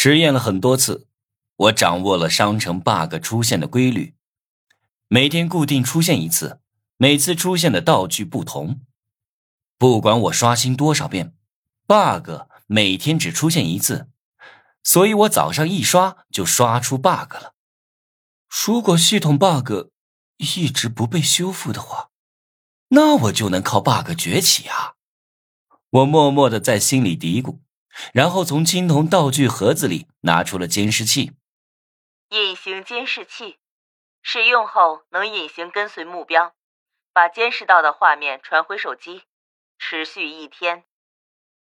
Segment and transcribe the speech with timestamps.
[0.00, 1.08] 实验了很多次，
[1.56, 4.14] 我掌握了商城 bug 出现的规律，
[5.08, 6.60] 每天固定出现一次，
[6.96, 8.80] 每次出现的道具不同。
[9.76, 11.34] 不管我刷新多少遍
[11.88, 12.30] ，bug
[12.68, 14.08] 每天只出现一次，
[14.84, 17.54] 所以我早上一刷就刷出 bug 了。
[18.48, 19.88] 如果系统 bug
[20.36, 22.10] 一直不被修复的话，
[22.90, 24.94] 那我就能靠 bug 崛起啊！
[25.90, 27.58] 我默默的在心里嘀咕。
[28.12, 31.32] 然后从青铜道具盒子里拿出了监视器。
[32.30, 33.58] 隐形监视器，
[34.22, 36.52] 使用后能隐形跟随目标，
[37.12, 39.22] 把监视到的画面传回手机，
[39.78, 40.84] 持续一天。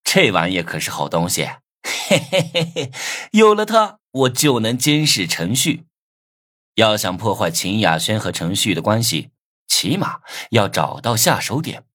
[0.04, 1.44] 这玩意可是好东西，
[1.82, 2.92] 嘿嘿嘿嘿！
[3.32, 5.86] 有了它，我就能监视程序。
[6.74, 9.30] 要想破坏秦雅轩和程序的关系，
[9.66, 11.86] 起码要找到下手点。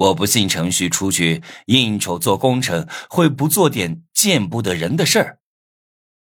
[0.00, 5.40] 我不信程序出去应酬做工程会不做点见不得人的事儿。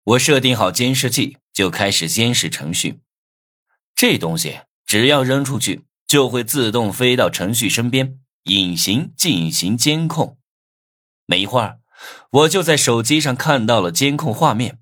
[0.05, 3.00] 我设定好监视器，就开始监视程序。
[3.95, 10.39] 这东西只要扔出去，就会自动飞到程序身边，隐形进行监控。
[11.25, 11.81] 没一会儿，
[12.31, 14.81] 我就在手机上看到了监控画面。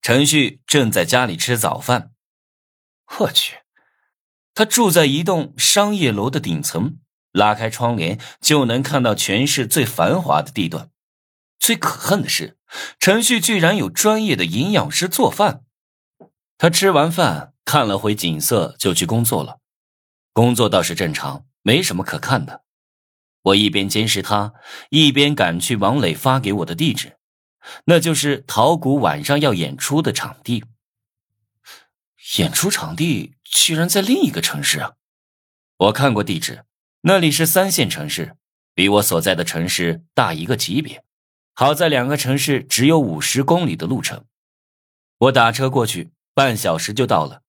[0.00, 2.12] 程序正在家里吃早饭。
[3.18, 3.56] 我去，
[4.54, 6.98] 他住在一栋商业楼的顶层。
[7.38, 10.90] 拉开窗帘就能看到全市最繁华的地段。
[11.58, 12.58] 最可恨的是，
[13.00, 15.62] 程序居然有专业的营养师做饭。
[16.58, 19.60] 他吃完饭看了会景色就去工作了，
[20.32, 22.62] 工作倒是正常，没什么可看的。
[23.42, 24.54] 我一边监视他，
[24.90, 27.18] 一边赶去王磊发给我的地址，
[27.84, 30.64] 那就是陶谷晚上要演出的场地。
[32.38, 34.92] 演出场地居然在另一个城市啊！
[35.78, 36.64] 我看过地址。
[37.02, 38.36] 那里是三线城市，
[38.74, 41.04] 比我所在的城市大一个级别。
[41.54, 44.26] 好在两个城市只有五十公里的路程，
[45.18, 47.42] 我打车过去，半小时就到了。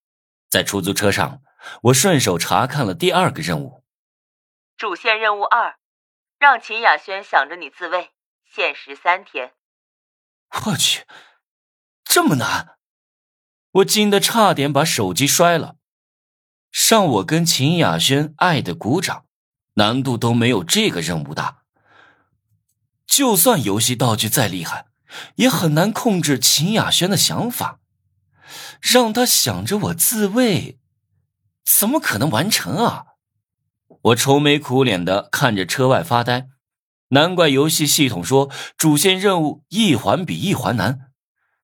[0.50, 1.42] 在出租车上，
[1.84, 3.84] 我顺手查看了第二个任务：
[4.78, 5.78] 主线任务二，
[6.38, 8.12] 让秦雅轩想着你自卫，
[8.46, 9.54] 限时三天。
[10.66, 11.06] 我去，
[12.04, 12.78] 这么难！
[13.72, 15.78] 我惊得差点把手机摔了。
[16.90, 19.26] 让我跟秦雅轩爱的鼓掌。
[19.80, 21.60] 难度都没有这个任务大。
[23.08, 24.86] 就算游戏道具再厉害，
[25.36, 27.80] 也很难控制秦雅轩的想法，
[28.82, 30.78] 让他想着我自卫，
[31.66, 33.06] 怎么可能完成啊？
[34.02, 36.50] 我愁眉苦脸的看着车外发呆。
[37.12, 41.12] 难怪游戏系统说主线任务一环比一环难，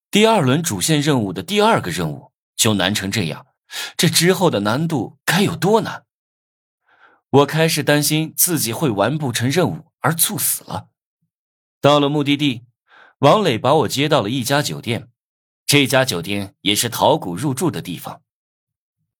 [0.10, 3.46] 第二轮主线任务的第二个任务就难成这样，
[3.96, 6.05] 这之后的难度该有多难？
[7.36, 10.88] 我开始担心自己会完不成任务而猝死了。
[11.82, 12.64] 到了目的地，
[13.20, 15.10] 王磊把我接到了一家酒店，
[15.66, 18.22] 这家酒店也是陶谷入住的地方。